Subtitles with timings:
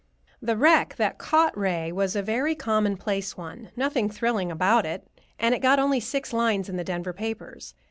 [0.41, 5.53] The wreck that "caught" Ray was a very commonplace one; nothing thrilling about it, and
[5.53, 7.75] it got only six lines in the Denver papers.